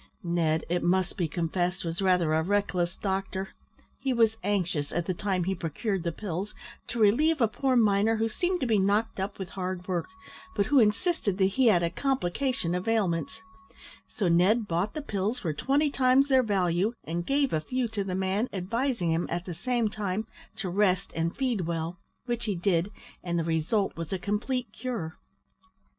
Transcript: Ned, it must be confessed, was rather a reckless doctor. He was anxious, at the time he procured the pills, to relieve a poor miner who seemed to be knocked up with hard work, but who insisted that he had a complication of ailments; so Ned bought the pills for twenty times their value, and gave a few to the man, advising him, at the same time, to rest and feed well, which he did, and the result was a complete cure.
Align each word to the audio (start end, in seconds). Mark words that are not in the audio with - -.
Ned, 0.23 0.65
it 0.67 0.81
must 0.81 1.15
be 1.15 1.27
confessed, 1.27 1.85
was 1.85 2.01
rather 2.01 2.33
a 2.33 2.41
reckless 2.41 2.95
doctor. 2.95 3.49
He 3.99 4.13
was 4.13 4.35
anxious, 4.43 4.91
at 4.91 5.05
the 5.05 5.13
time 5.13 5.43
he 5.43 5.53
procured 5.53 6.01
the 6.01 6.11
pills, 6.11 6.55
to 6.87 6.99
relieve 6.99 7.39
a 7.39 7.47
poor 7.47 7.75
miner 7.75 8.15
who 8.15 8.27
seemed 8.27 8.61
to 8.61 8.65
be 8.65 8.79
knocked 8.79 9.19
up 9.19 9.37
with 9.37 9.49
hard 9.49 9.87
work, 9.87 10.07
but 10.55 10.65
who 10.65 10.79
insisted 10.79 11.37
that 11.37 11.45
he 11.45 11.67
had 11.67 11.83
a 11.83 11.91
complication 11.91 12.73
of 12.73 12.87
ailments; 12.87 13.43
so 14.07 14.27
Ned 14.27 14.67
bought 14.67 14.95
the 14.95 15.03
pills 15.03 15.37
for 15.37 15.53
twenty 15.53 15.91
times 15.91 16.29
their 16.29 16.41
value, 16.41 16.93
and 17.03 17.23
gave 17.23 17.53
a 17.53 17.61
few 17.61 17.87
to 17.89 18.03
the 18.03 18.15
man, 18.15 18.49
advising 18.51 19.11
him, 19.11 19.27
at 19.29 19.45
the 19.45 19.53
same 19.53 19.87
time, 19.87 20.25
to 20.55 20.67
rest 20.67 21.11
and 21.15 21.37
feed 21.37 21.67
well, 21.67 21.99
which 22.25 22.45
he 22.45 22.55
did, 22.55 22.89
and 23.23 23.37
the 23.37 23.43
result 23.43 23.95
was 23.95 24.11
a 24.11 24.17
complete 24.17 24.67
cure. 24.73 25.19